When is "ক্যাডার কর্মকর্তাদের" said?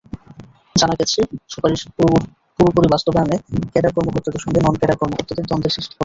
3.71-4.43